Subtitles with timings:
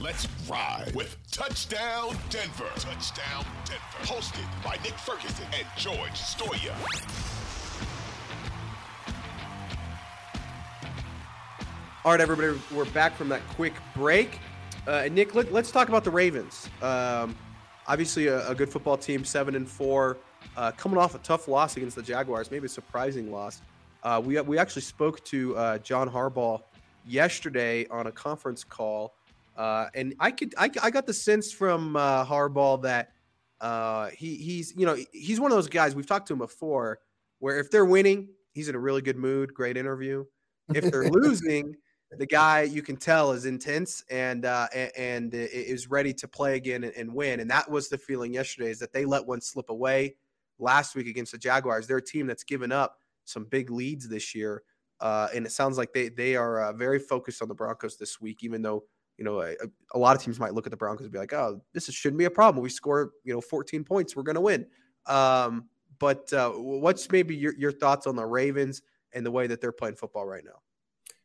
[0.00, 2.68] Let's ride with Touchdown Denver.
[2.76, 3.82] Touchdown Denver.
[4.02, 6.72] Hosted by Nick Ferguson and George Stoia.
[12.04, 14.38] All right, everybody, we're back from that quick break.
[14.86, 16.70] Uh, Nick, let, us talk about the Ravens.
[16.80, 17.34] Um,
[17.88, 20.16] obviously, a, a, good football team, seven and four,
[20.56, 23.62] uh, coming off a tough loss against the Jaguars, maybe a surprising loss.
[24.04, 26.62] Uh, we we actually spoke to uh, John Harbaugh
[27.04, 29.17] yesterday on a conference call
[29.58, 33.10] uh, and I could I, I got the sense from uh, Harbaugh that
[33.60, 37.00] uh, he he's you know he's one of those guys we've talked to him before
[37.40, 40.24] where if they're winning he's in a really good mood, great interview.
[40.74, 41.76] If they're losing,
[42.18, 46.84] the guy you can tell is intense and uh, and, is ready to play again
[46.84, 47.40] and, and win.
[47.40, 50.16] And that was the feeling yesterday is that they let one slip away
[50.58, 51.86] last week against the Jaguars.
[51.86, 54.62] They're a team that's given up some big leads this year.
[55.00, 58.20] Uh, and it sounds like they they are uh, very focused on the Broncos this
[58.20, 58.84] week, even though
[59.18, 59.54] you know, a,
[59.94, 61.94] a, lot of teams might look at the Broncos and be like, "Oh, this is,
[61.94, 62.62] shouldn't be a problem.
[62.62, 64.66] We score, you know, 14 points, we're going to win."
[65.06, 69.60] Um, but uh, what's maybe your, your thoughts on the Ravens and the way that
[69.60, 70.60] they're playing football right now?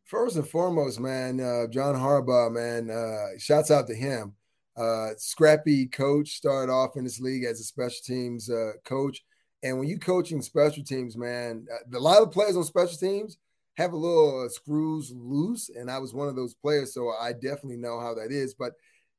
[0.06, 4.34] First and foremost, man, uh, John Harbaugh, man, uh, shouts out to him.
[4.76, 9.24] Uh, scrappy coach, started off in this league as a special teams uh, coach.
[9.62, 12.98] And when you coaching special teams, man, uh, a lot of the players on special
[12.98, 13.38] teams
[13.78, 17.34] have a little uh, screws loose, and I was one of those players, so I
[17.34, 18.54] definitely know how that is.
[18.54, 18.74] But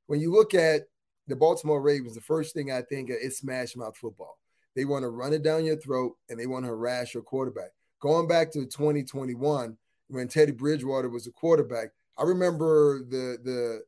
[0.06, 0.82] when you look at
[1.26, 4.38] the Baltimore Ravens, the first thing I think is smash mouth football.
[4.76, 7.70] They want to run it down your throat and they want to harass your quarterback.
[8.00, 9.76] Going back to 2021,
[10.08, 13.82] when Teddy Bridgewater was a quarterback, I remember the the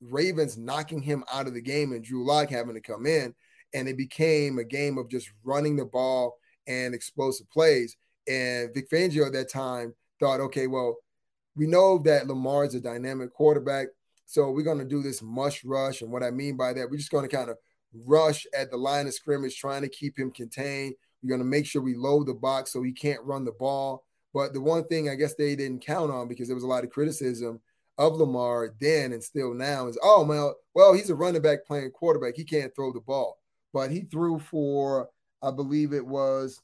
[0.00, 3.34] Ravens knocking him out of the game and Drew Lock having to come in,
[3.74, 7.96] and it became a game of just running the ball and explosive plays.
[8.28, 10.96] And Vic Fangio at that time thought, okay, well,
[11.54, 13.88] we know that Lamar is a dynamic quarterback.
[14.26, 16.02] So we're going to do this mush rush.
[16.02, 17.56] And what I mean by that, we're just going to kind of
[18.04, 20.94] rush at the line of scrimmage, trying to keep him contained.
[21.22, 24.04] We're going to make sure we load the box so he can't run the ball.
[24.34, 26.84] But the one thing I guess they didn't count on because there was a lot
[26.84, 27.60] of criticism
[27.98, 31.90] of Lamar then and still now is, oh, well, well, he's a running back playing
[31.92, 32.34] quarterback.
[32.36, 33.38] He can't throw the ball.
[33.72, 35.08] But he threw for,
[35.42, 36.60] I believe it was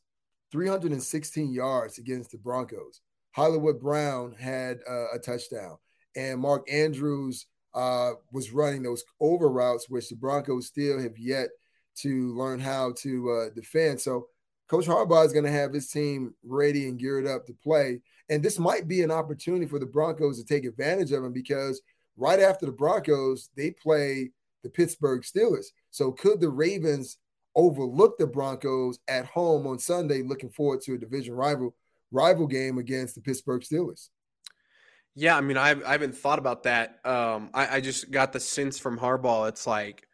[0.50, 3.00] 316 yards against the Broncos.
[3.32, 5.78] Hollywood Brown had uh, a touchdown,
[6.16, 11.48] and Mark Andrews uh, was running those over routes, which the Broncos still have yet
[11.96, 14.00] to learn how to uh, defend.
[14.00, 14.28] So,
[14.68, 18.00] Coach Harbaugh is going to have his team ready and geared up to play.
[18.30, 21.82] And this might be an opportunity for the Broncos to take advantage of him because
[22.16, 24.30] right after the Broncos, they play
[24.62, 25.66] the Pittsburgh Steelers.
[25.90, 27.18] So, could the Ravens
[27.54, 31.74] overlook the Broncos at home on Sunday, looking forward to a division rival
[32.12, 34.08] rival game against the Pittsburgh Steelers.
[35.14, 36.98] Yeah, I mean, I, I haven't thought about that.
[37.04, 39.48] Um, I, I just got the sense from Harbaugh.
[39.48, 40.06] It's like,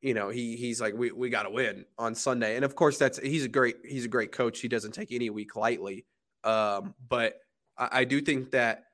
[0.00, 2.98] you know, he he's like, we, we got to win on Sunday, and of course,
[2.98, 4.60] that's he's a great he's a great coach.
[4.60, 6.06] He doesn't take any week lightly.
[6.44, 7.34] Um, but
[7.76, 8.84] I, I do think that,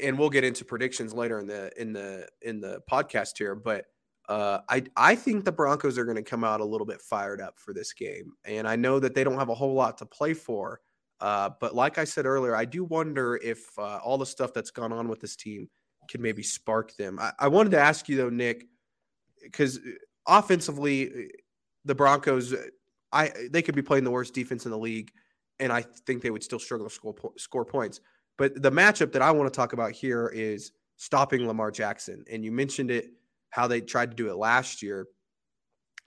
[0.00, 3.56] and we'll get into predictions later in the in the in the podcast here.
[3.56, 3.86] But
[4.28, 7.40] uh, I I think the Broncos are going to come out a little bit fired
[7.40, 10.06] up for this game, and I know that they don't have a whole lot to
[10.06, 10.80] play for.
[11.20, 14.70] Uh, but like I said earlier, I do wonder if uh, all the stuff that's
[14.70, 15.68] gone on with this team
[16.08, 17.18] can maybe spark them.
[17.18, 18.66] I, I wanted to ask you though, Nick,
[19.42, 19.90] because uh,
[20.26, 21.28] offensively, uh,
[21.84, 22.54] the Broncos,
[23.12, 25.10] I they could be playing the worst defense in the league,
[25.58, 28.00] and I think they would still struggle to score score points.
[28.38, 32.44] But the matchup that I want to talk about here is stopping Lamar Jackson, and
[32.44, 33.10] you mentioned it
[33.50, 35.06] how they tried to do it last year.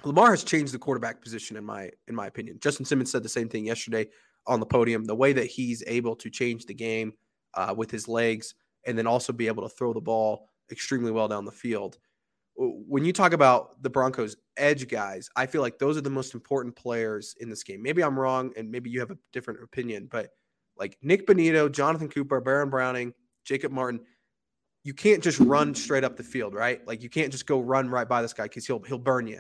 [0.04, 2.60] Lamar has changed the quarterback position in my in my opinion.
[2.62, 4.08] Justin Simmons said the same thing yesterday
[4.48, 7.14] on the podium, the way that he's able to change the game
[7.54, 8.56] uh, with his legs
[8.86, 11.98] and then also be able to throw the ball extremely well down the field.
[12.56, 16.34] When you talk about the Broncos edge guys, I feel like those are the most
[16.34, 17.82] important players in this game.
[17.82, 20.30] Maybe I'm wrong and maybe you have a different opinion, but
[20.78, 23.14] like Nick Bonitto, Jonathan Cooper, Baron Browning,
[23.44, 24.02] Jacob Martin,
[24.84, 26.86] you can't just run straight up the field, right?
[26.86, 29.40] Like you can't just go run right by this guy because he'll he'll burn you.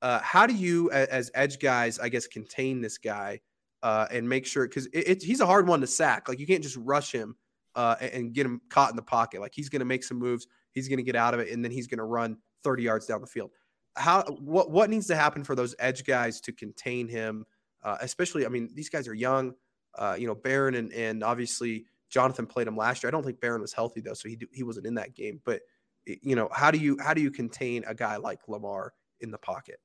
[0.00, 3.40] Uh, how do you, as edge guys, I guess, contain this guy
[3.82, 6.28] uh, and make sure because it, he's a hard one to sack.
[6.28, 7.36] Like you can't just rush him
[7.74, 9.40] uh, and, and, get him caught in the pocket.
[9.40, 10.46] Like he's going to make some moves.
[10.72, 13.06] He's going to get out of it, and then he's going to run 30 yards
[13.06, 13.50] down the field.
[13.96, 17.44] How what what needs to happen for those edge guys to contain him?
[17.82, 19.54] Uh, especially, I mean, these guys are young.
[19.96, 23.08] Uh, you know, Baron and and obviously Jonathan played him last year.
[23.08, 25.40] I don't think Baron was healthy though, so he he wasn't in that game.
[25.44, 25.62] But
[26.04, 29.38] you know, how do you how do you contain a guy like Lamar in the
[29.38, 29.80] pocket?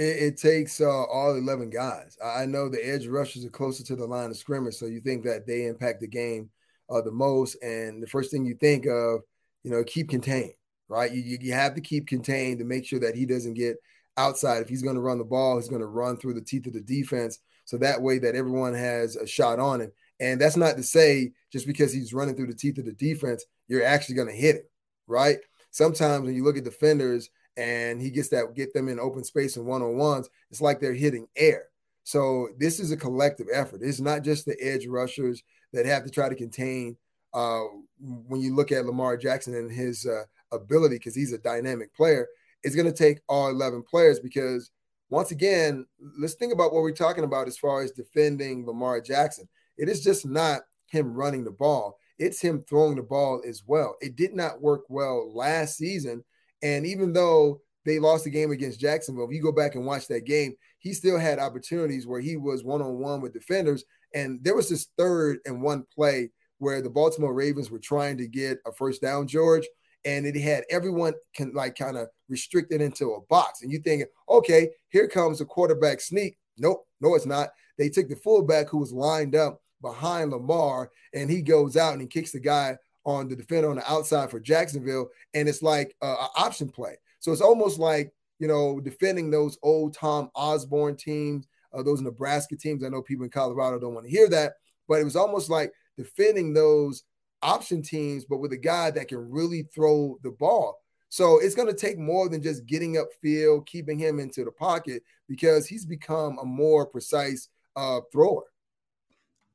[0.00, 2.16] It, takes uh, all eleven guys.
[2.24, 5.24] I know the edge rushers are closer to the line of scrimmage, so you think
[5.24, 6.50] that they impact the game
[6.88, 7.60] uh, the most.
[7.62, 9.22] And the first thing you think of,
[9.64, 10.52] you know, keep contained,
[10.88, 11.10] right?
[11.10, 13.76] You you have to keep contained to make sure that he doesn't get
[14.16, 14.62] outside.
[14.62, 16.74] If he's going to run the ball, he's going to run through the teeth of
[16.74, 17.40] the defense.
[17.64, 19.92] So that way that everyone has a shot on it.
[20.20, 23.44] And that's not to say just because he's running through the teeth of the defense,
[23.66, 24.62] you're actually going to hit him,
[25.06, 25.38] right?
[25.70, 29.56] Sometimes when you look at defenders and he gets that get them in open space
[29.56, 31.64] and one on ones, it's like they're hitting air.
[32.04, 33.80] So this is a collective effort.
[33.82, 36.96] It's not just the edge rushers that have to try to contain.
[37.34, 37.64] Uh,
[37.98, 40.22] when you look at Lamar Jackson and his uh,
[40.52, 42.26] ability, because he's a dynamic player,
[42.62, 44.20] it's going to take all 11 players.
[44.20, 44.70] Because
[45.10, 45.84] once again,
[46.18, 49.48] let's think about what we're talking about as far as defending Lamar Jackson.
[49.76, 53.96] It is just not him running the ball, it's him throwing the ball as well.
[54.00, 56.24] It did not work well last season.
[56.62, 60.08] And even though they lost the game against Jacksonville, if you go back and watch
[60.08, 63.84] that game, he still had opportunities where he was one on one with defenders.
[64.14, 68.26] And there was this third and one play where the Baltimore Ravens were trying to
[68.26, 69.66] get a first down, George,
[70.04, 73.62] and it had everyone can like kind of restricted into a box.
[73.62, 76.36] And you thinking, okay, here comes a quarterback sneak.
[76.58, 77.50] Nope, no, it's not.
[77.78, 82.02] They took the fullback who was lined up behind Lamar, and he goes out and
[82.02, 82.76] he kicks the guy
[83.08, 86.96] on the defender on the outside for Jacksonville, and it's like an option play.
[87.20, 92.54] So it's almost like you know defending those old Tom Osborne teams, uh, those Nebraska
[92.54, 92.84] teams.
[92.84, 94.54] I know people in Colorado don't want to hear that,
[94.86, 97.04] but it was almost like defending those
[97.42, 100.78] option teams, but with a guy that can really throw the ball.
[101.08, 104.52] So it's going to take more than just getting up field, keeping him into the
[104.52, 108.44] pocket, because he's become a more precise uh, thrower.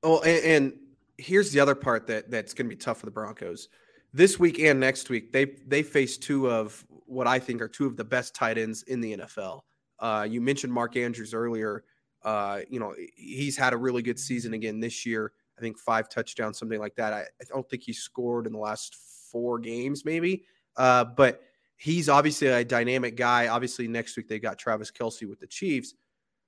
[0.01, 0.73] Oh, and, and
[1.17, 3.69] here's the other part that that's going to be tough for the Broncos
[4.13, 5.31] this week and next week.
[5.31, 8.83] They they face two of what I think are two of the best tight ends
[8.83, 9.61] in the NFL.
[9.99, 11.83] Uh, you mentioned Mark Andrews earlier.
[12.23, 15.33] Uh, you know he's had a really good season again this year.
[15.57, 17.13] I think five touchdowns, something like that.
[17.13, 18.95] I, I don't think he scored in the last
[19.31, 20.45] four games, maybe.
[20.75, 21.41] Uh, but
[21.75, 23.47] he's obviously a dynamic guy.
[23.47, 25.93] Obviously, next week they got Travis Kelce with the Chiefs.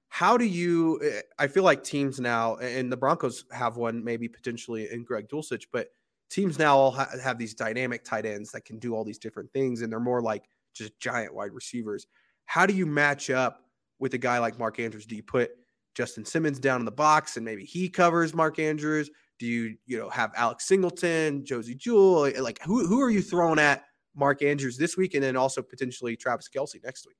[0.09, 1.01] How do you?
[1.03, 5.27] Eh, I feel like teams now, and the Broncos have one maybe potentially in Greg
[5.27, 5.89] Dulcich, but
[6.29, 9.51] teams now all ha- have these dynamic tight ends that can do all these different
[9.51, 10.43] things, and they're more like
[10.73, 12.07] just giant wide receivers.
[12.45, 13.61] How do you match up
[13.99, 15.05] with a guy like Mark Andrews?
[15.05, 15.51] Do you put
[15.95, 19.09] Justin Simmons down in the box and maybe he covers Mark Andrews?
[19.39, 22.31] Do you, you know, have Alex Singleton, Josey Jewell?
[22.41, 23.83] Like who who are you throwing at
[24.15, 27.17] Mark Andrews this week and then also potentially Travis Kelce next week?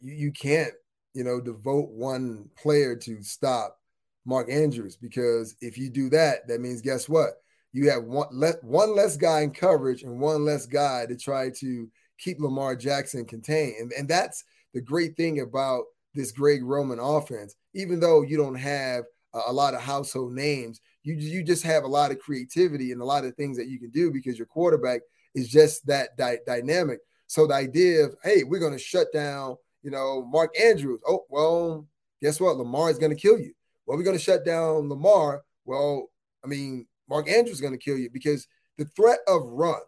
[0.00, 0.72] You can't
[1.14, 3.78] you know, devote one player to stop
[4.24, 7.30] Mark Andrews because if you do that, that means guess what?
[7.72, 11.50] You have one less one less guy in coverage and one less guy to try
[11.58, 11.88] to
[12.18, 13.76] keep Lamar Jackson contained.
[13.78, 14.44] And, and that's
[14.74, 15.84] the great thing about
[16.14, 17.54] this Greg Roman offense.
[17.74, 21.84] Even though you don't have a, a lot of household names, you you just have
[21.84, 24.46] a lot of creativity and a lot of things that you can do because your
[24.46, 25.00] quarterback
[25.34, 27.00] is just that di- dynamic.
[27.28, 31.00] So the idea of hey, we're going to shut down you know, Mark Andrews.
[31.06, 31.86] Oh, well,
[32.20, 32.56] guess what?
[32.56, 33.52] Lamar is going to kill you.
[33.86, 35.42] Well, we're going to shut down Lamar.
[35.64, 36.08] Well,
[36.44, 39.80] I mean, Mark Andrews is going to kill you because the threat of run,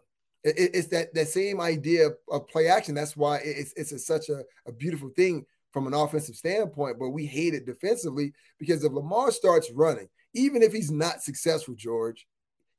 [0.43, 2.95] it, it's that, that same idea of, play action.
[2.95, 7.09] That's why it's, it's a, such a, a beautiful thing from an offensive standpoint, but
[7.09, 12.27] we hate it defensively because if Lamar starts running, even if he's not successful, George,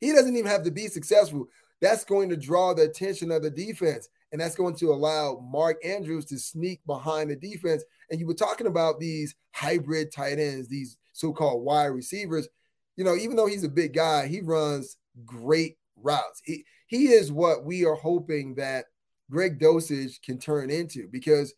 [0.00, 1.46] he doesn't even have to be successful.
[1.80, 5.84] That's going to draw the attention of the defense and that's going to allow Mark
[5.84, 7.84] Andrews to sneak behind the defense.
[8.10, 12.48] And you were talking about these hybrid tight ends, these so-called wide receivers.
[12.96, 16.40] You know, even though he's a big guy, he runs great routes.
[16.44, 18.86] He he is what we are hoping that
[19.30, 21.54] Greg Dulcich can turn into because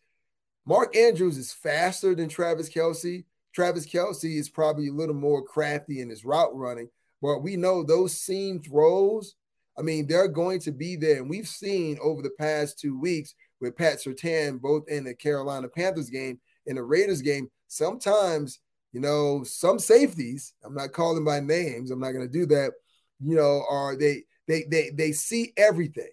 [0.65, 3.25] Mark Andrews is faster than Travis Kelce.
[3.53, 6.89] Travis Kelce is probably a little more crafty in his route running,
[7.21, 9.35] but we know those seam throws
[9.77, 11.17] I mean, they're going to be there.
[11.17, 15.67] And we've seen over the past two weeks with Pat Surtain, both in the Carolina
[15.67, 18.59] Panthers game and the Raiders game, sometimes,
[18.93, 22.71] you know, some safeties, I'm not calling by names, I'm not going to do that,
[23.19, 26.11] you know, are they they they they see everything,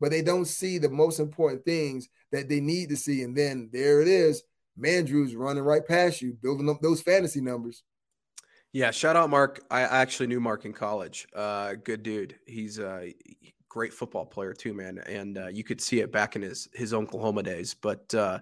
[0.00, 3.22] but they don't see the most important things that they need to see.
[3.22, 4.42] And then there it is,
[4.78, 7.82] Mandrews running right past you, building up those fantasy numbers.
[8.72, 9.64] Yeah, shout out Mark.
[9.70, 11.26] I actually knew Mark in college.
[11.34, 12.36] Uh, good dude.
[12.46, 13.12] He's a
[13.68, 16.94] great football player too, man, and uh, you could see it back in his his
[16.94, 17.74] Oklahoma days.
[17.74, 18.38] But uh,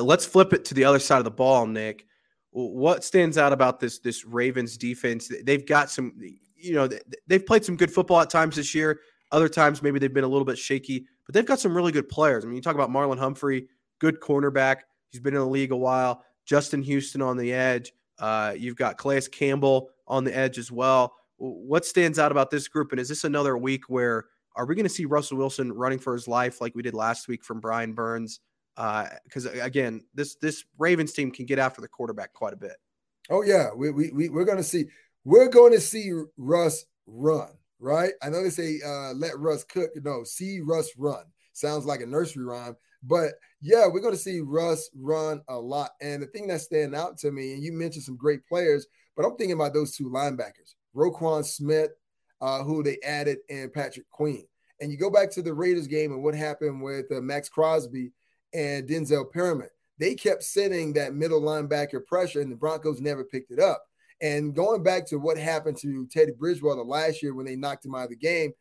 [0.00, 2.06] let's flip it to the other side of the ball, Nick.
[2.50, 5.30] What stands out about this this Ravens defense?
[5.44, 6.12] They've got some,
[6.56, 6.88] you know,
[7.26, 9.00] they've played some good football at times this year.
[9.32, 12.08] Other times, maybe they've been a little bit shaky, but they've got some really good
[12.08, 12.44] players.
[12.44, 13.68] I mean, you talk about Marlon Humphrey,
[13.98, 14.78] good cornerback.
[15.10, 16.24] He's been in the league a while.
[16.44, 17.92] Justin Houston on the edge.
[18.20, 21.14] Uh, you've got Calais Campbell on the edge as well.
[21.38, 22.92] What stands out about this group?
[22.92, 26.12] And is this another week where are we going to see Russell Wilson running for
[26.12, 28.40] his life like we did last week from Brian Burns?
[28.76, 32.76] Because uh, again, this this Ravens team can get after the quarterback quite a bit.
[33.30, 34.86] Oh yeah, we we, we we're going to see
[35.24, 38.12] we're going to see Russ run right.
[38.22, 39.90] I know they say uh, let Russ cook.
[40.02, 41.24] No, see Russ run.
[41.60, 45.90] Sounds like a nursery rhyme, but yeah, we're going to see Russ run a lot.
[46.00, 48.86] And the thing that's standing out to me, and you mentioned some great players,
[49.16, 51.90] but I'm thinking about those two linebackers, Roquan Smith,
[52.40, 54.46] uh, who they added, and Patrick Queen.
[54.80, 58.12] And you go back to the Raiders game and what happened with uh, Maxx Crosby
[58.54, 59.68] and Denzel Perryman.
[59.98, 63.84] They kept sitting that middle linebacker pressure, and the Broncos never picked it up.
[64.22, 67.94] And going back to what happened to Teddy Bridgewater last year when they knocked him
[67.94, 68.52] out of the game,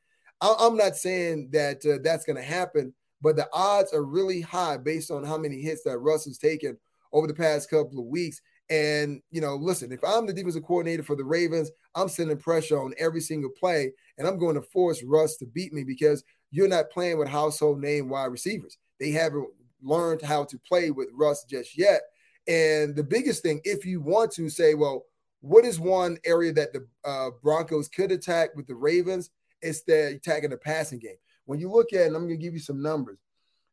[0.42, 4.78] I'm not saying that uh, that's going to happen, but the odds are really high
[4.78, 6.78] based on how many hits that Russ has taken
[7.12, 8.42] over the past couple of weeks.
[8.70, 12.80] And, you know, listen, if I'm the defensive coordinator for the Ravens, I'm sending pressure
[12.80, 16.68] on every single play, and I'm going to force Russ to beat me because you're
[16.68, 18.78] not playing with household name wide receivers.
[19.00, 19.48] They haven't
[19.82, 22.02] learned how to play with Russ just yet.
[22.48, 25.06] And the biggest thing, if you want to say, well,
[25.42, 29.30] what is one area that the uh, Broncos could attack with the Ravens?
[29.62, 31.18] It's the attacking the passing game.
[31.46, 33.20] When you look at, and I'm going to give you some numbers.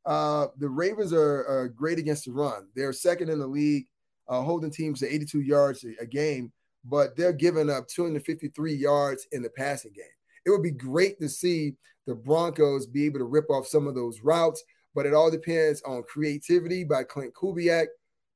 [0.04, 2.68] Uh, the Ravens are, are, great against the run.
[2.76, 3.86] They're second in the league,
[4.28, 6.52] uh, holding teams to 82 yards a, a game,
[6.84, 10.04] but they're giving up 253 yards in the passing game.
[10.46, 11.74] It would be great to see
[12.06, 14.62] the Broncos be able to rip off some of those routes,
[14.94, 17.86] but it all depends on creativity by Klint Kubiak,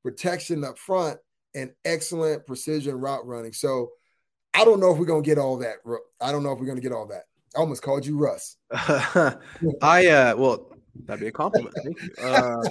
[0.03, 1.21] protection up front,
[1.55, 3.53] and excellent precision route running.
[3.53, 3.91] So
[4.55, 5.77] I don't know if we're going to get all that.
[6.21, 7.25] I don't know if we're going to get all that.
[7.57, 8.57] I almost called you Russ.
[8.73, 9.37] I
[10.07, 10.71] uh well
[11.07, 11.75] that'd be a compliment.
[11.83, 12.11] Thank you.
[12.23, 12.63] Uh,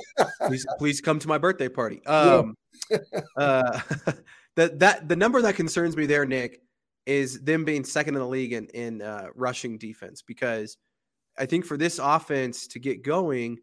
[0.48, 2.06] please please come to my birthday party.
[2.06, 2.56] Um
[3.38, 3.80] uh
[4.56, 6.62] that that the number that concerns me there, Nick,
[7.06, 10.78] is them being second in the league in, in uh, rushing defense because
[11.38, 13.58] I think for this offense to get going,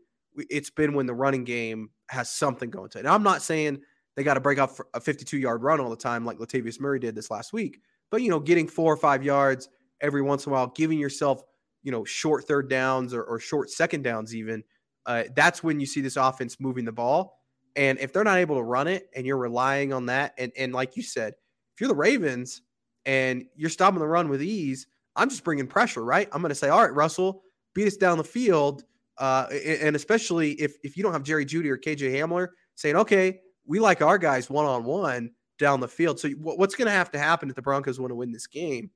[0.51, 3.03] it's been when the running game has something going to it.
[3.03, 3.81] And I'm not saying
[4.17, 6.99] they got to break off a 52 yard run all the time like Latavius Murray
[6.99, 7.81] did this last week,
[8.11, 9.69] but you know, getting four or five yards
[10.01, 11.43] every once in a while, giving yourself,
[11.83, 14.63] you know, short third downs or, or short second downs, even.
[15.05, 17.41] Uh, that's when you see this offense moving the ball.
[17.77, 20.73] And if they're not able to run it and you're relying on that, and, and
[20.73, 21.35] like you said,
[21.75, 22.63] if you're the Ravens
[23.05, 26.29] and you're stopping the run with ease, I'm just bringing pressure, right?
[26.33, 27.43] I'm going to say, all right, Russell,
[27.75, 28.83] beat us down the field.
[29.19, 33.41] Uh, and especially if, if you don't have Jerry Jeudy or KJ Hamler saying, okay,
[33.67, 36.19] we like our guys one on one down the field.
[36.19, 38.91] So what's going to have to happen if the Broncos want to win this game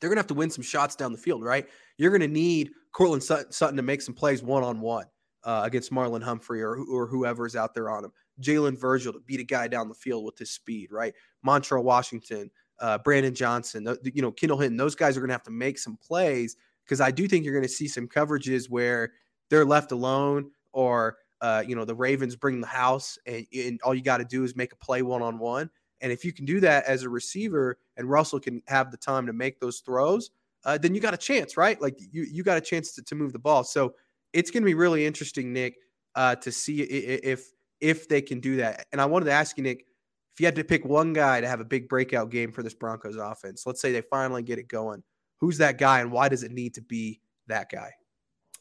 [0.00, 1.66] they're going to have to win some shots down the field, right?
[1.96, 5.06] You're going to need Courtland Sutton to make some plays one on one
[5.44, 8.12] against Marlon Humphrey or, or whoever's out there on him.
[8.40, 11.14] Jalen Virgil to beat a guy down the field with his speed, right?
[11.44, 12.50] Montrell Washington,
[12.80, 15.78] uh, Brandon Johnson, you know, Kendall Hinton, those guys are going to have to make
[15.78, 19.12] some plays because I do think you're going to see some coverages where
[19.50, 23.94] they're left alone or, uh, you know, the Ravens bring the house and, and all
[23.94, 25.70] you got to do is make a play one on one.
[26.00, 29.26] And if you can do that as a receiver and Russell can have the time
[29.26, 30.30] to make those throws,
[30.64, 31.80] uh, then you got a chance, right?
[31.80, 33.64] Like you, you got a chance to, to move the ball.
[33.64, 33.94] So
[34.32, 35.76] it's going to be really interesting, Nick,
[36.14, 37.46] uh, to see if
[37.80, 38.86] if they can do that.
[38.92, 39.86] And I wanted to ask you, Nick,
[40.34, 42.74] if you had to pick one guy to have a big breakout game for this
[42.74, 45.02] Broncos offense, let's say they finally get it going,
[45.38, 47.92] who's that guy, and why does it need to be that guy?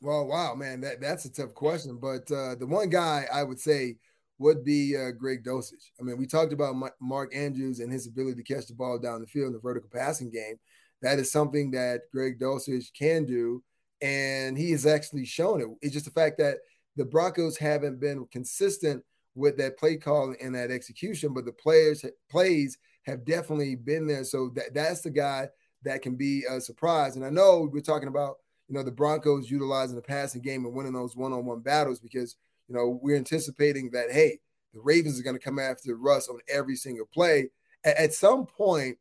[0.02, 1.98] Well, wow, man, that, that's a tough question.
[1.98, 3.98] But uh, the one guy I would say
[4.40, 5.92] would be uh, Greg Dulcich.
[6.00, 9.22] I mean, we talked about Mark Andrews and his ability to catch the ball down
[9.22, 10.56] the field in the vertical passing game.
[11.02, 13.64] That is something that Greg Dulcich can do,
[14.02, 15.68] and he has actually shown it.
[15.82, 16.58] It's just the fact that
[16.96, 19.04] the Broncos haven't been consistent
[19.36, 24.24] with that play call and that execution, but the players plays have definitely been there.
[24.24, 25.48] So that, that's the guy
[25.84, 27.16] that can be a surprise.
[27.16, 30.74] And I know we're talking about you know the Broncos utilizing the passing game and
[30.74, 32.36] winning those one-on-one battles because
[32.68, 34.40] you know, we're anticipating that, hey,
[34.74, 37.50] the Ravens are going to come after Russ on every single play.
[37.84, 38.98] At, at some point,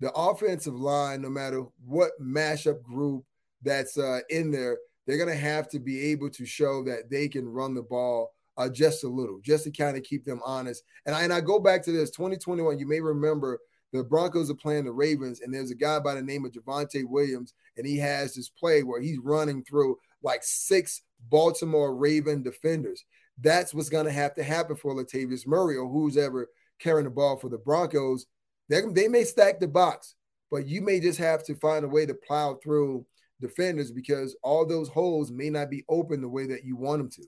[0.00, 3.24] the offensive line, no matter what mashup group
[3.62, 7.28] that's uh, in there, they're going to have to be able to show that they
[7.28, 10.82] can run the ball uh, just a little, just to kind of keep them honest.
[11.06, 12.78] And I, and I go back to this 2021.
[12.78, 13.60] You may remember
[13.92, 17.08] the Broncos are playing the Ravens, and there's a guy by the name of Javonte
[17.08, 23.04] Williams, and he has this play where he's running through like six Baltimore Raven defenders.
[23.40, 26.48] That's what's going to have to happen for Latavius Murray or who's ever
[26.78, 28.26] carrying the ball for the Broncos.
[28.68, 30.14] They, they may stack the box,
[30.50, 33.06] but you may just have to find a way to plow through
[33.40, 37.10] defenders because all those holes may not be open the way that you want them
[37.10, 37.24] to.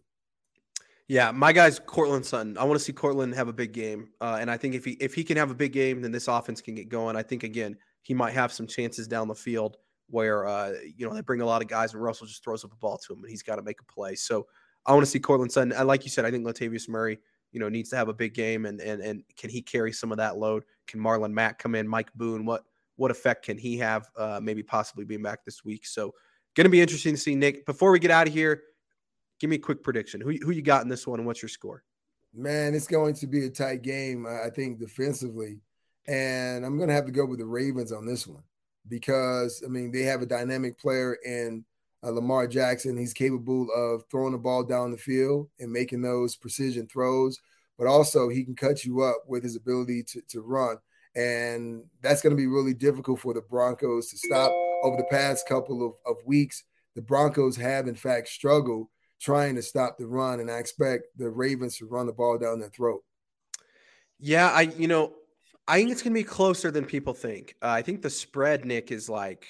[1.08, 2.56] Yeah, my guy's Courtland Sutton.
[2.56, 4.92] I want to see Courtland have a big game, uh, and I think if he
[4.92, 7.16] if he can have a big game, then this offense can get going.
[7.16, 9.76] I think again he might have some chances down the field
[10.10, 12.72] where uh, you know they bring a lot of guys and Russell just throws up
[12.72, 14.14] a ball to him and he's got to make a play.
[14.14, 14.46] So
[14.86, 15.72] I want to see Courtland Sutton.
[15.72, 17.18] And like you said, I think Latavius Murray,
[17.52, 20.12] you know, needs to have a big game and and and can he carry some
[20.12, 20.64] of that load?
[20.86, 21.88] Can Marlon Mack come in?
[21.88, 22.64] Mike Boone, what
[22.96, 24.08] what effect can he have?
[24.16, 25.86] Uh, maybe possibly being back this week.
[25.86, 26.14] So
[26.54, 27.64] going to be interesting to see Nick.
[27.64, 28.62] Before we get out of here
[29.40, 30.20] Give me a quick prediction.
[30.20, 31.82] Who who you got in this one, and what's your score?
[32.34, 34.26] Man, it's going to be a tight game.
[34.26, 35.60] I think defensively,
[36.06, 38.42] and I'm going to have to go with the Ravens on this one
[38.88, 41.64] because I mean they have a dynamic player in
[42.02, 42.96] uh, Lamar Jackson.
[42.96, 47.38] He's capable of throwing the ball down the field and making those precision throws,
[47.78, 50.76] but also he can cut you up with his ability to, to run.
[51.14, 54.52] And that's going to be really difficult for the Broncos to stop
[54.84, 56.62] over the past couple of, of weeks.
[56.94, 58.86] The Broncos have, in fact, struggled
[59.20, 62.58] trying to stop the run, and I expect the Ravens to run the ball down
[62.58, 63.02] their throat.
[64.18, 65.14] Yeah, I you know
[65.70, 67.54] I think it's going to be closer than people think.
[67.62, 69.46] Uh, I think the spread, Nick, is like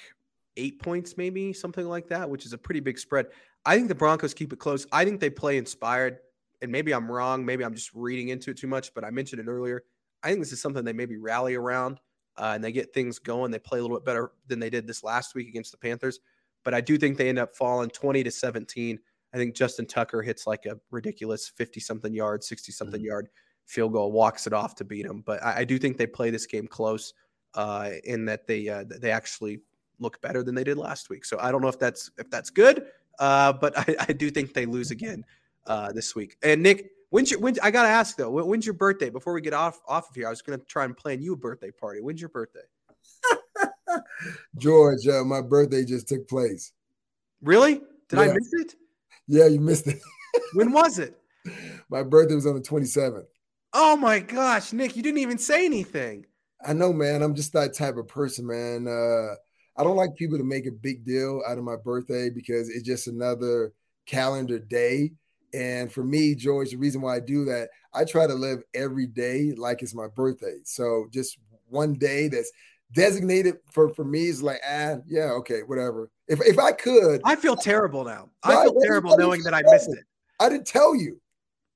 [0.55, 3.25] eight points, maybe something like that, which is a pretty big spread.
[3.65, 4.85] I think the Broncos keep it close.
[4.91, 6.19] I think they play inspired,
[6.61, 7.43] and maybe I'm wrong.
[7.43, 9.81] Maybe I'm just reading into it too much, but I mentioned it earlier.
[10.21, 11.99] I think this is something they maybe rally around
[12.37, 13.49] uh, and they get things going.
[13.49, 16.19] They play a little bit better than they did this last week against the Panthers,
[16.63, 18.99] but I do think they end up falling 20 to 17.
[19.33, 23.07] I think Justin Tucker hits like a ridiculous 50 something yard, 60 something mm-hmm.
[23.07, 23.29] yard
[23.71, 25.23] field goal, walks it off to beat them.
[25.25, 27.13] But I, I do think they play this game close
[27.55, 29.61] uh, in that they uh, they actually
[29.99, 31.25] look better than they did last week.
[31.25, 32.87] So I don't know if that's if that's good,
[33.19, 35.23] uh, but I, I, do think they lose again
[35.67, 36.37] uh, this week.
[36.43, 39.09] And Nick, when's your when I gotta ask though, when's your birthday?
[39.09, 41.37] Before we get off off of here, I was gonna try and plan you a
[41.37, 42.01] birthday party.
[42.01, 42.59] When's your birthday?
[44.57, 46.73] George, uh, my birthday just took place.
[47.41, 47.81] Really?
[48.09, 48.21] Did yeah.
[48.21, 48.75] I miss it?
[49.27, 49.99] Yeah, you missed it.
[50.53, 51.17] when was it?
[51.89, 53.25] My birthday was on the 27th.
[53.73, 56.25] Oh my gosh, Nick, you didn't even say anything.
[56.65, 57.23] I know, man.
[57.23, 58.87] I'm just that type of person, man.
[58.87, 59.35] Uh,
[59.77, 62.85] I don't like people to make a big deal out of my birthday because it's
[62.85, 63.73] just another
[64.05, 65.13] calendar day.
[65.53, 69.07] And for me, George, the reason why I do that, I try to live every
[69.07, 70.57] day like it's my birthday.
[70.63, 71.37] So just
[71.69, 72.51] one day that's
[72.93, 76.09] designated for for me is like, ah, yeah, okay, whatever.
[76.27, 78.29] If if I could, I feel terrible now.
[78.43, 80.03] I feel terrible knowing that I missed it.
[80.39, 81.19] I didn't tell you.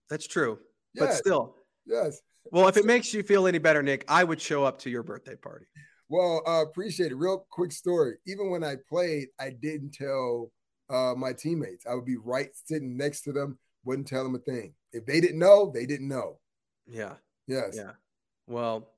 [0.09, 0.59] That's true,
[0.93, 1.05] yes.
[1.05, 2.21] but still, yes.
[2.51, 5.03] Well, if it makes you feel any better, Nick, I would show up to your
[5.03, 5.65] birthday party.
[6.09, 7.15] Well, uh, appreciate it.
[7.15, 8.17] Real quick story.
[8.27, 10.51] Even when I played, I didn't tell
[10.89, 11.85] uh, my teammates.
[11.89, 14.73] I would be right sitting next to them, wouldn't tell them a thing.
[14.93, 16.39] If they didn't know, they didn't know.
[16.85, 17.13] Yeah.
[17.47, 17.73] Yes.
[17.75, 17.91] Yeah.
[18.47, 18.91] Well,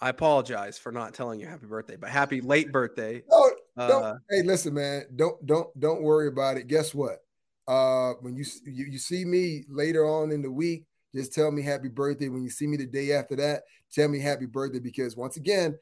[0.00, 3.22] I apologize for not telling you happy birthday, but happy late birthday.
[3.30, 5.04] No, uh, hey, listen, man.
[5.16, 6.66] Don't don't don't worry about it.
[6.66, 7.18] Guess what?
[7.66, 10.84] Uh, when you, you you see me later on in the week,
[11.14, 12.28] just tell me happy birthday.
[12.28, 15.78] When you see me the day after that, tell me happy birthday because once again,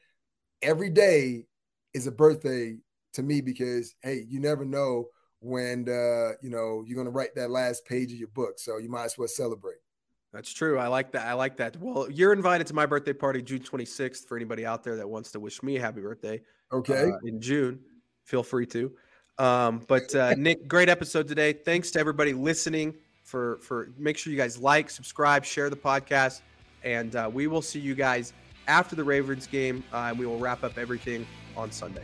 [0.61, 1.45] every day
[1.93, 2.77] is a birthday
[3.13, 5.07] to me because hey, you never know
[5.39, 8.89] when uh, you know you're gonna write that last page of your book, so you
[8.89, 9.77] might as well celebrate.
[10.31, 10.79] That's true.
[10.79, 11.27] I like that.
[11.27, 11.77] I like that.
[11.77, 15.31] Well, you're invited to my birthday party June 26th for anybody out there that wants
[15.33, 16.41] to wish me a happy birthday.
[16.71, 17.11] Okay.
[17.11, 17.79] Uh, in June,
[18.25, 18.91] feel free to.
[19.37, 21.53] Um, but uh, Nick, great episode today.
[21.53, 26.41] Thanks to everybody listening for for make sure you guys like, subscribe, share the podcast,
[26.83, 28.33] and uh, we will see you guys
[28.67, 31.25] after the Ravens game, uh, and we will wrap up everything
[31.57, 32.03] on Sunday.